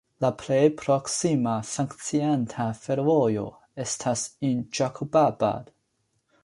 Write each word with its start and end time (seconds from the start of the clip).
La 0.23 0.29
plej 0.43 0.61
proksima 0.77 1.53
funkcianta 1.73 2.65
fervojo 2.81 3.45
estas 3.87 4.27
en 4.51 4.67
Ĝakobabad. 4.79 5.73